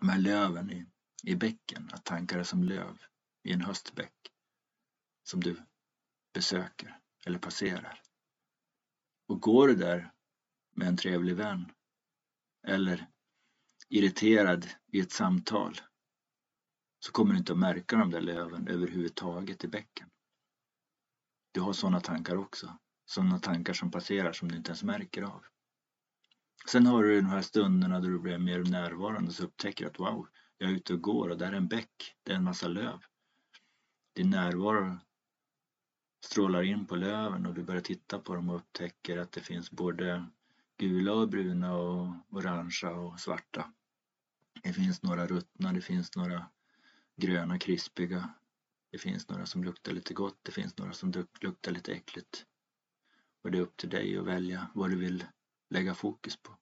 de 0.00 0.08
här 0.08 0.18
löven 0.18 0.70
i, 0.70 0.86
i 1.22 1.34
bäcken, 1.34 1.90
att 1.92 2.04
tankar 2.04 2.38
är 2.38 2.42
som 2.42 2.62
löv 2.62 2.98
i 3.42 3.52
en 3.52 3.60
höstbäck 3.60 4.14
som 5.22 5.40
du 5.40 5.56
besöker 6.34 6.98
eller 7.24 7.38
passerar. 7.38 8.02
Och 9.28 9.40
går 9.40 9.68
du 9.68 9.74
där 9.74 10.12
med 10.76 10.88
en 10.88 10.96
trevlig 10.96 11.36
vän 11.36 11.72
eller 12.66 13.06
irriterad 13.88 14.66
i 14.92 15.00
ett 15.00 15.12
samtal 15.12 15.80
så 16.98 17.12
kommer 17.12 17.32
du 17.32 17.38
inte 17.38 17.52
att 17.52 17.58
märka 17.58 17.96
de 17.96 18.10
där 18.10 18.20
löven 18.20 18.68
överhuvudtaget 18.68 19.64
i 19.64 19.68
bäcken. 19.68 20.08
Du 21.52 21.60
har 21.60 21.72
sådana 21.72 22.00
tankar 22.00 22.36
också. 22.36 22.78
Sådana 23.04 23.38
tankar 23.38 23.72
som 23.72 23.90
passerar 23.90 24.32
som 24.32 24.48
du 24.48 24.56
inte 24.56 24.70
ens 24.70 24.82
märker 24.82 25.22
av. 25.22 25.44
Sen 26.68 26.86
har 26.86 27.02
du 27.02 27.20
de 27.20 27.26
här 27.26 27.42
stunderna 27.42 28.00
då 28.00 28.08
du 28.08 28.18
blir 28.18 28.38
mer 28.38 28.64
närvarande 28.64 29.30
och 29.38 29.44
upptäcker 29.44 29.86
att 29.86 29.98
wow, 29.98 30.28
jag 30.58 30.70
är 30.70 30.74
ute 30.74 30.94
och 30.94 31.00
går 31.00 31.28
och 31.28 31.38
där 31.38 31.52
är 31.52 31.56
en 31.56 31.68
bäck, 31.68 32.14
det 32.22 32.32
är 32.32 32.36
en 32.36 32.44
massa 32.44 32.68
löv. 32.68 33.00
Din 34.14 34.30
närvaro 34.30 34.98
strålar 36.24 36.62
in 36.62 36.86
på 36.86 36.96
löven 36.96 37.46
och 37.46 37.54
du 37.54 37.62
börjar 37.62 37.80
titta 37.80 38.18
på 38.18 38.34
dem 38.34 38.48
och 38.48 38.56
upptäcker 38.56 39.18
att 39.18 39.32
det 39.32 39.40
finns 39.40 39.70
både 39.70 40.26
gula 40.78 41.12
och 41.12 41.28
bruna 41.28 41.74
och 41.74 42.14
orangea 42.30 42.90
och 42.90 43.20
svarta. 43.20 43.72
Det 44.62 44.72
finns 44.72 45.02
några 45.02 45.26
ruttna, 45.26 45.72
det 45.72 45.80
finns 45.80 46.16
några 46.16 46.46
gröna 47.16 47.58
krispiga. 47.58 48.34
Det 48.90 48.98
finns 48.98 49.28
några 49.28 49.46
som 49.46 49.64
luktar 49.64 49.92
lite 49.92 50.14
gott, 50.14 50.38
det 50.42 50.52
finns 50.52 50.78
några 50.78 50.92
som 50.92 51.12
luktar 51.40 51.72
lite 51.72 51.92
äckligt. 51.92 52.46
Och 53.42 53.50
det 53.50 53.58
är 53.58 53.62
upp 53.62 53.76
till 53.76 53.88
dig 53.88 54.18
att 54.18 54.24
välja 54.24 54.70
vad 54.74 54.90
du 54.90 54.96
vill 54.96 55.24
lägga 55.70 55.94
fokus 55.94 56.36
på. 56.36 56.58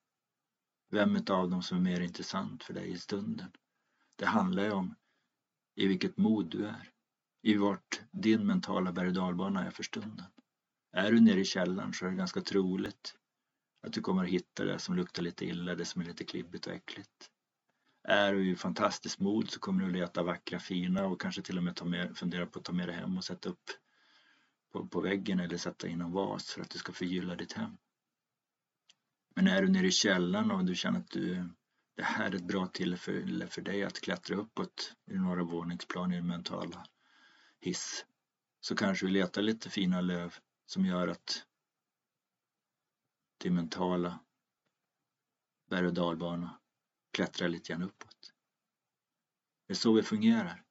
Vem 0.91 1.17
av 1.31 1.51
dem 1.51 1.63
som 1.63 1.77
är 1.77 1.83
mer 1.83 2.01
intressant 2.01 2.65
för 2.65 2.75
dig 2.75 2.91
i 2.91 2.99
stunden. 2.99 3.51
Det 4.17 4.27
handlar 4.27 4.65
ju 4.65 4.71
om 4.71 4.95
i 5.75 5.87
vilket 5.87 6.17
mod 6.17 6.51
du 6.51 6.67
är. 6.67 6.91
I 7.43 7.57
vart 7.57 8.01
din 8.11 8.47
mentala 8.47 8.93
berg 8.93 9.09
och 9.09 9.15
dalbana 9.15 9.67
är 9.67 9.71
för 9.71 9.83
stunden. 9.83 10.27
Är 10.93 11.13
du 11.13 11.21
nere 11.21 11.41
i 11.41 11.45
källaren 11.45 11.93
så 11.93 12.07
är 12.07 12.11
det 12.11 12.17
ganska 12.17 12.41
troligt 12.41 13.17
att 13.87 13.93
du 13.93 14.01
kommer 14.01 14.25
att 14.25 14.31
hitta 14.31 14.65
det 14.65 14.79
som 14.79 14.97
luktar 14.97 15.23
lite 15.23 15.45
illa, 15.45 15.75
det 15.75 15.85
som 15.85 16.03
är 16.03 16.07
lite 16.07 16.25
klibbigt 16.25 16.67
och 16.67 16.73
äckligt. 16.73 17.31
Är 18.05 18.33
du 18.33 18.51
i 18.51 18.57
fantastiskt 18.57 19.21
mod 19.21 19.51
så 19.51 19.61
kommer 19.61 19.85
du 19.85 19.93
leta 19.93 20.23
vackra, 20.23 20.59
fina 20.59 21.07
och 21.07 21.21
kanske 21.21 21.43
till 21.43 21.59
och 21.59 21.65
med 21.65 21.77
ta 21.77 21.85
med, 21.85 22.17
fundera 22.17 22.47
på 22.47 22.59
att 22.59 22.65
ta 22.65 22.73
med 22.73 22.89
dig 22.89 22.97
hem 22.97 23.17
och 23.17 23.25
sätta 23.25 23.49
upp 23.49 23.71
på, 24.73 24.87
på 24.89 25.01
väggen 25.01 25.41
eller 25.41 25.57
sätta 25.57 25.89
in 25.89 26.01
en 26.01 26.13
vas 26.13 26.51
för 26.51 26.61
att 26.61 26.71
du 26.71 26.79
ska 26.79 26.93
förgylla 26.93 27.35
ditt 27.35 27.53
hem. 27.53 27.77
Men 29.37 29.49
är 29.49 29.63
du 29.63 29.69
nere 29.69 29.87
i 29.87 29.91
källaren 29.91 30.51
och 30.51 30.65
du 30.65 30.75
känner 30.75 30.99
att 30.99 31.11
du, 31.11 31.49
det 31.97 32.03
här 32.03 32.31
är 32.31 32.35
ett 32.35 32.47
bra 32.47 32.67
tillfälle 32.67 33.47
för 33.47 33.63
dig 33.63 33.85
att 33.85 34.01
klättra 34.01 34.37
uppåt 34.37 34.95
i 35.11 35.15
några 35.15 35.43
våningsplan 35.43 36.13
i 36.13 36.17
den 36.17 36.27
mentala 36.27 36.87
hiss 37.61 38.07
så 38.61 38.77
kanske 38.77 39.07
vi 39.07 39.13
letar 39.13 39.43
lite 39.43 39.71
fina 39.71 40.01
löv 40.01 40.35
som 40.67 40.87
gör 40.87 41.09
att 41.09 41.47
det 43.39 43.51
mentala 43.51 44.21
berg 45.71 45.87
och 45.87 45.95
dalbana 45.95 46.61
klättrar 47.15 47.49
lite 47.49 47.73
grann 47.73 47.83
uppåt. 47.83 48.33
Det 49.67 49.73
är 49.73 49.77
så 49.77 49.93
vi 49.93 50.03
fungerar. 50.03 50.65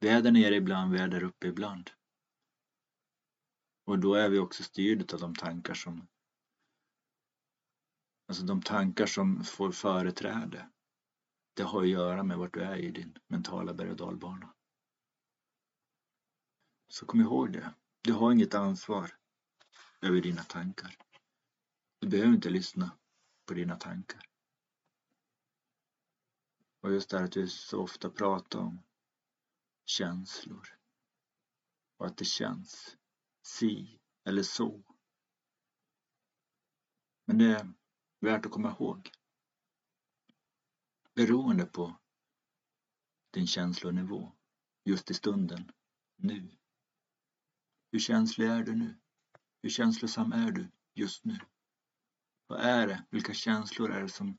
Vi 0.00 0.08
är 0.08 0.22
där 0.22 0.30
nere 0.32 0.56
ibland, 0.56 0.92
vi 0.92 0.98
är 0.98 1.08
där 1.08 1.22
uppe 1.22 1.46
ibland. 1.46 1.90
Och 3.84 3.98
då 3.98 4.14
är 4.14 4.28
vi 4.28 4.38
också 4.38 4.62
styrda 4.62 5.14
av 5.14 5.20
de 5.20 5.34
tankar 5.34 5.74
som 5.74 6.08
Alltså 8.26 8.44
de 8.44 8.62
tankar 8.62 9.06
som 9.06 9.44
får 9.44 9.72
företräde. 9.72 10.70
Det 11.54 11.62
har 11.62 11.82
att 11.82 11.88
göra 11.88 12.22
med 12.22 12.38
vart 12.38 12.54
du 12.54 12.60
är 12.60 12.76
i 12.76 12.90
din 12.90 13.18
mentala 13.26 13.74
berg 13.74 13.90
och 13.90 13.96
dalbana. 13.96 14.54
Så 16.88 17.06
kom 17.06 17.20
ihåg 17.20 17.52
det. 17.52 17.74
Du 18.02 18.12
har 18.12 18.32
inget 18.32 18.54
ansvar 18.54 19.10
över 20.00 20.20
dina 20.20 20.42
tankar. 20.42 20.96
Du 22.00 22.08
behöver 22.08 22.34
inte 22.34 22.50
lyssna 22.50 22.90
på 23.46 23.54
dina 23.54 23.76
tankar. 23.76 24.31
Och 26.82 26.92
just 26.92 27.10
det 27.10 27.18
här 27.18 27.24
att 27.24 27.36
vi 27.36 27.48
så 27.48 27.82
ofta 27.82 28.10
pratar 28.10 28.58
om 28.58 28.82
känslor. 29.84 30.68
Och 31.96 32.06
att 32.06 32.16
det 32.16 32.24
känns 32.24 32.96
si 33.42 34.00
eller 34.24 34.42
så. 34.42 34.82
Men 37.24 37.38
det 37.38 37.44
är 37.44 37.72
värt 38.20 38.46
att 38.46 38.52
komma 38.52 38.70
ihåg. 38.70 39.10
Beroende 41.14 41.66
på 41.66 42.00
din 43.30 43.46
känslonivå 43.46 44.32
just 44.84 45.10
i 45.10 45.14
stunden, 45.14 45.72
nu. 46.16 46.50
Hur 47.92 47.98
känslig 47.98 48.46
är 48.46 48.62
du 48.62 48.74
nu? 48.74 49.00
Hur 49.62 49.70
känslosam 49.70 50.32
är 50.32 50.52
du 50.52 50.70
just 50.94 51.24
nu? 51.24 51.38
Vad 52.46 52.60
är 52.60 52.86
det? 52.86 53.04
Vilka 53.10 53.34
känslor 53.34 53.92
är 53.92 54.02
det 54.02 54.08
som 54.08 54.38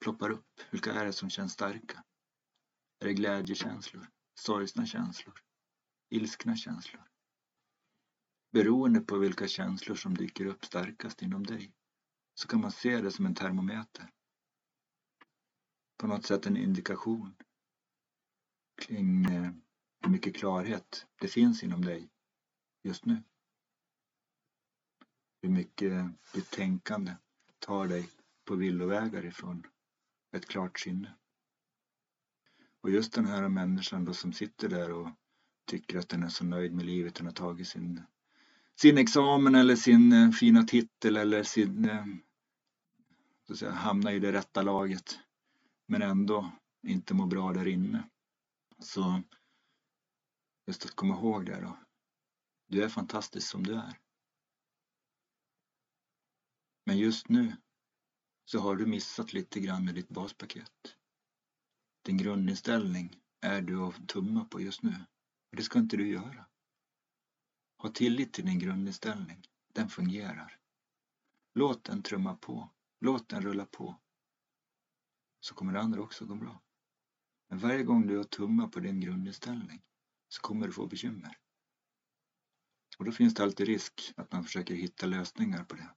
ploppar 0.00 0.30
upp? 0.30 0.60
Vilka 0.70 0.92
är 0.92 1.04
det 1.04 1.12
som 1.12 1.30
känns 1.30 1.52
starka? 1.52 2.04
Är 2.98 3.06
det 3.06 3.14
glädjekänslor? 3.14 4.10
Sorgsna 4.34 4.86
känslor? 4.86 5.42
Ilskna 6.10 6.56
känslor? 6.56 7.08
Beroende 8.52 9.00
på 9.00 9.18
vilka 9.18 9.48
känslor 9.48 9.96
som 9.96 10.14
dyker 10.14 10.46
upp 10.46 10.64
starkast 10.64 11.22
inom 11.22 11.46
dig 11.46 11.72
så 12.34 12.48
kan 12.48 12.60
man 12.60 12.72
se 12.72 13.00
det 13.00 13.10
som 13.10 13.26
en 13.26 13.34
termometer. 13.34 14.10
På 15.96 16.06
något 16.06 16.26
sätt 16.26 16.46
en 16.46 16.56
indikation 16.56 17.34
kring 18.82 19.24
eh, 19.24 19.52
hur 20.00 20.10
mycket 20.10 20.36
klarhet 20.36 21.06
det 21.20 21.28
finns 21.28 21.62
inom 21.62 21.84
dig 21.84 22.10
just 22.82 23.04
nu. 23.04 23.22
Hur 25.42 25.48
mycket 25.48 25.92
ditt 26.34 26.50
tänkande 26.50 27.16
tar 27.58 27.88
dig 27.88 28.10
på 28.44 28.54
villovägar 28.54 29.24
ifrån 29.24 29.66
ett 30.36 30.48
klart 30.48 30.80
sinne. 30.80 31.14
Och 32.80 32.90
just 32.90 33.12
den 33.12 33.26
här 33.26 33.48
människan 33.48 34.04
då 34.04 34.14
som 34.14 34.32
sitter 34.32 34.68
där 34.68 34.92
och 34.92 35.08
tycker 35.66 35.98
att 35.98 36.08
den 36.08 36.22
är 36.22 36.28
så 36.28 36.44
nöjd 36.44 36.72
med 36.72 36.86
livet, 36.86 37.14
den 37.14 37.26
har 37.26 37.32
tagit 37.32 37.68
sin, 37.68 38.02
sin 38.80 38.98
examen 38.98 39.54
eller 39.54 39.76
sin 39.76 40.12
eh, 40.12 40.30
fina 40.30 40.62
titel 40.62 41.16
eller 41.16 41.42
sin, 41.42 41.90
eh, 41.90 42.06
så 43.46 43.52
att 43.52 43.58
säga, 43.58 43.72
hamnar 43.72 44.12
i 44.12 44.18
det 44.18 44.32
rätta 44.32 44.62
laget 44.62 45.18
men 45.86 46.02
ändå 46.02 46.52
inte 46.82 47.14
mår 47.14 47.26
bra 47.26 47.52
där 47.52 47.68
inne. 47.68 48.08
Så 48.78 49.22
just 50.66 50.84
att 50.84 50.94
komma 50.96 51.14
ihåg 51.14 51.46
det 51.46 51.60
då. 51.60 51.78
Du 52.68 52.82
är 52.82 52.88
fantastisk 52.88 53.48
som 53.48 53.62
du 53.62 53.74
är. 53.74 53.98
Men 56.84 56.98
just 56.98 57.28
nu 57.28 57.56
så 58.48 58.58
har 58.58 58.76
du 58.76 58.86
missat 58.86 59.32
lite 59.32 59.60
grann 59.60 59.84
med 59.84 59.94
ditt 59.94 60.08
baspaket. 60.08 60.96
Din 62.02 62.16
grundinställning 62.16 63.20
är 63.40 63.62
du 63.62 63.80
att 63.80 64.08
tumma 64.08 64.44
på 64.44 64.60
just 64.60 64.82
nu. 64.82 64.94
Och 65.50 65.56
det 65.56 65.62
ska 65.62 65.78
inte 65.78 65.96
du 65.96 66.08
göra. 66.08 66.46
Ha 67.78 67.88
tillit 67.88 68.32
till 68.32 68.46
din 68.46 68.58
grundinställning. 68.58 69.42
Den 69.72 69.88
fungerar. 69.88 70.58
Låt 71.54 71.84
den 71.84 72.02
trumma 72.02 72.36
på. 72.36 72.70
Låt 73.00 73.28
den 73.28 73.42
rulla 73.42 73.66
på. 73.66 74.00
Så 75.40 75.54
kommer 75.54 75.72
det 75.72 75.80
andra 75.80 76.02
också 76.02 76.26
gå 76.26 76.34
bra. 76.34 76.62
Men 77.48 77.58
varje 77.58 77.82
gång 77.82 78.06
du 78.06 78.16
har 78.16 78.24
tummar 78.24 78.68
på 78.68 78.80
din 78.80 79.00
grundinställning 79.00 79.82
så 80.28 80.40
kommer 80.40 80.66
du 80.66 80.72
få 80.72 80.86
bekymmer. 80.86 81.38
Och 82.98 83.04
då 83.04 83.12
finns 83.12 83.34
det 83.34 83.42
alltid 83.42 83.66
risk 83.66 84.12
att 84.16 84.32
man 84.32 84.44
försöker 84.44 84.74
hitta 84.74 85.06
lösningar 85.06 85.64
på 85.64 85.76
det 85.76 85.90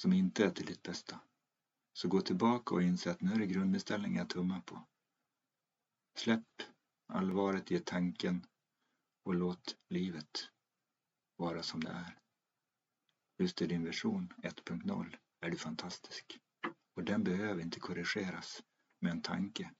som 0.00 0.12
inte 0.12 0.44
är 0.44 0.50
till 0.50 0.66
ditt 0.66 0.82
bästa. 0.82 1.20
Så 1.92 2.08
gå 2.08 2.20
tillbaka 2.20 2.74
och 2.74 2.82
inse 2.82 3.10
att 3.10 3.20
nu 3.20 3.32
är 3.32 3.38
det 3.38 3.46
grundinställningen 3.46 4.18
jag 4.18 4.28
tummar 4.28 4.60
på. 4.60 4.86
Släpp 6.16 6.62
allvaret 7.06 7.70
i 7.72 7.80
tanken 7.80 8.46
och 9.24 9.34
låt 9.34 9.76
livet 9.88 10.50
vara 11.36 11.62
som 11.62 11.84
det 11.84 11.90
är. 11.90 12.18
Just 13.38 13.62
i 13.62 13.66
din 13.66 13.84
version 13.84 14.32
1.0 14.42 15.16
är 15.40 15.50
du 15.50 15.56
fantastisk. 15.56 16.38
Och 16.96 17.04
den 17.04 17.24
behöver 17.24 17.62
inte 17.62 17.80
korrigeras 17.80 18.62
med 19.00 19.12
en 19.12 19.22
tanke. 19.22 19.70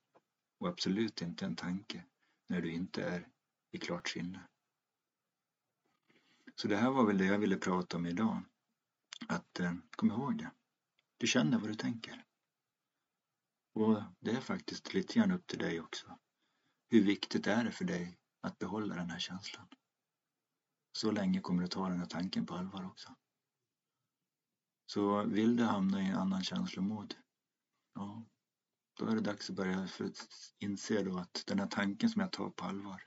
Och 0.59 0.68
absolut 0.68 1.22
inte 1.22 1.46
en 1.46 1.56
tanke 1.56 2.04
när 2.48 2.61
du 2.62 2.72
inte 2.72 3.04
är 3.04 3.28
i 3.72 3.78
klart 3.78 4.09
sinne. 4.09 4.48
Så 6.54 6.68
det 6.68 6.76
här 6.76 6.90
var 6.90 7.06
väl 7.06 7.18
det 7.18 7.24
jag 7.26 7.38
ville 7.38 7.56
prata 7.56 7.96
om 7.96 8.06
idag. 8.06 8.42
Att 9.28 9.61
eh, 9.61 9.74
kom 9.90 10.11
ihåg 10.11 10.38
det. 10.38 10.50
Du 11.18 11.26
känner 11.26 11.59
vad 11.59 11.70
du 11.70 11.74
tänker. 11.74 12.24
Och 13.74 14.02
det 14.20 14.30
är 14.30 14.40
faktiskt 14.40 14.94
lite 14.94 15.14
grann 15.14 15.30
upp 15.33 15.46
till 15.46 15.59
dig 15.59 15.80
också. 15.80 16.18
Hur 16.88 17.04
viktigt 17.04 17.46
är 17.46 17.64
det 17.64 17.72
för 17.72 17.85
dig 17.85 18.18
att 18.40 18.59
behålla 18.59 18.94
den 18.94 19.11
här 19.11 19.18
känslan? 19.18 19.68
Så 20.92 21.11
länge 21.11 21.40
kommer 21.40 21.62
du 21.62 21.68
ta 21.68 21.88
den 21.88 21.98
här 21.98 22.06
tanken 22.06 22.46
på 22.46 22.54
allvar 22.54 22.87
också. 22.87 23.14
Så 24.87 25.24
vill 25.24 25.56
du 25.56 25.64
hamna 25.64 26.02
i 26.02 26.06
en 26.06 26.16
annan 26.16 26.44
känslomod, 26.44 27.14
ja, 27.94 28.24
då 28.98 29.06
är 29.06 29.14
det 29.14 29.20
dags 29.20 29.50
att 29.50 29.56
börja 29.56 29.87
för 29.87 30.11
inse 30.59 31.02
då 31.02 31.18
att 31.18 31.44
den 31.46 31.59
här 31.59 31.66
tanken 31.66 32.11
som 32.11 32.20
jag 32.20 32.33
tar 32.33 32.50
på 32.50 32.64
allvar, 32.64 33.02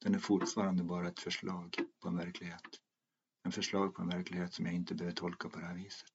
den 0.00 0.14
är 0.14 0.18
fortfarande 0.18 0.84
bara 0.84 1.08
ett 1.08 1.20
förslag 1.20 1.76
på 2.02 2.08
en 2.08 2.16
verklighet. 2.16 2.80
En 3.46 3.52
förslag 3.52 3.94
på 3.94 4.02
en 4.02 4.08
verklighet 4.08 4.54
som 4.54 4.66
jag 4.66 4.74
inte 4.74 4.94
behöver 4.94 5.14
tolka 5.14 5.48
på 5.48 5.60
det 5.60 5.66
här 5.66 5.74
viset. 5.74 6.12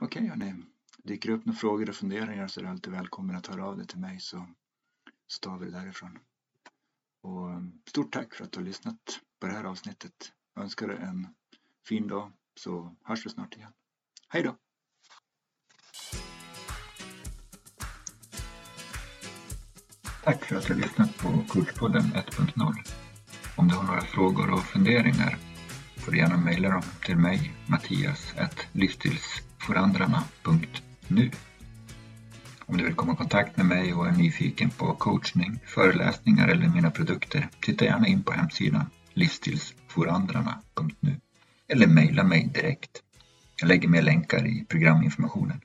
Okej 0.00 0.22
okay, 0.22 0.28
hörni, 0.28 0.64
dyker 0.98 1.28
det 1.28 1.34
upp 1.34 1.44
några 1.44 1.58
frågor 1.58 1.88
och 1.88 1.94
funderingar 1.94 2.48
så 2.48 2.60
är 2.60 2.64
du 2.64 2.70
alltid 2.70 2.92
välkommen 2.92 3.36
att 3.36 3.46
höra 3.46 3.66
av 3.66 3.76
dig 3.76 3.86
till 3.86 3.98
mig 3.98 4.20
så, 4.20 4.48
så 5.26 5.40
tar 5.40 5.58
vi 5.58 5.66
det 5.66 5.72
därifrån. 5.72 6.18
Och 7.20 7.50
eh, 7.50 7.60
stort 7.86 8.12
tack 8.12 8.34
för 8.34 8.44
att 8.44 8.52
du 8.52 8.58
har 8.58 8.64
lyssnat 8.64 9.20
på 9.40 9.46
det 9.46 9.52
här 9.52 9.64
avsnittet. 9.64 10.32
Jag 10.54 10.64
önskar 10.64 10.88
dig 10.88 10.96
en 10.96 11.34
fin 11.88 12.08
dag 12.08 12.32
så 12.54 12.96
hörs 13.02 13.26
vi 13.26 13.30
snart 13.30 13.56
igen. 13.56 13.72
Hej 14.28 14.42
då! 14.42 14.56
Tack 20.24 20.44
för 20.44 20.56
att 20.56 20.66
du 20.66 20.74
har 20.74 20.80
lyssnat 20.80 21.18
på 21.18 21.44
Kurspodden 21.48 22.02
1.0. 22.02 22.99
Om 23.60 23.68
du 23.68 23.74
har 23.74 23.84
några 23.84 24.00
frågor 24.00 24.50
och 24.50 24.64
funderingar 24.64 25.38
får 25.96 26.12
du 26.12 26.18
gärna 26.18 26.36
mejla 26.36 26.68
dem 26.68 26.82
till 27.04 27.16
mig, 27.16 27.52
Mattias, 27.66 28.34
livsstilsforandrarna.nu. 28.72 31.30
Om 32.66 32.76
du 32.76 32.84
vill 32.84 32.94
komma 32.94 33.12
i 33.12 33.16
kontakt 33.16 33.56
med 33.56 33.66
mig 33.66 33.94
och 33.94 34.06
är 34.06 34.12
nyfiken 34.12 34.70
på 34.70 34.94
coachning, 34.94 35.60
föreläsningar 35.66 36.48
eller 36.48 36.68
mina 36.68 36.90
produkter, 36.90 37.48
titta 37.60 37.84
gärna 37.84 38.06
in 38.06 38.22
på 38.22 38.32
hemsidan 38.32 38.86
livsstilsforandrarna.nu 39.14 41.16
eller 41.68 41.86
mejla 41.86 42.24
mig 42.24 42.50
direkt. 42.54 43.02
Jag 43.60 43.68
lägger 43.68 43.88
med 43.88 44.04
länkar 44.04 44.46
i 44.46 44.64
programinformationen. 44.68 45.60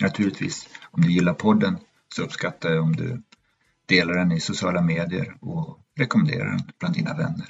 Naturligtvis, 0.00 0.68
om 0.90 1.02
du 1.02 1.12
gillar 1.12 1.34
podden 1.34 1.78
så 2.14 2.22
uppskattar 2.22 2.70
jag 2.70 2.84
om 2.84 2.96
du 2.96 3.22
Dela 3.86 4.12
den 4.12 4.32
i 4.32 4.40
sociala 4.40 4.82
medier 4.82 5.36
och 5.40 5.80
rekommendera 5.96 6.44
den 6.44 6.60
bland 6.78 6.94
dina 6.94 7.14
vänner. 7.14 7.48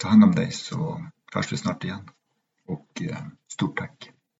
Ta 0.00 0.08
hand 0.08 0.24
om 0.24 0.32
dig 0.34 0.52
så 0.52 1.06
hörs 1.34 1.52
vi 1.52 1.56
snart 1.56 1.84
igen. 1.84 2.10
Och 2.66 3.02
eh, 3.02 3.26
stort 3.48 3.78
tack! 3.78 4.11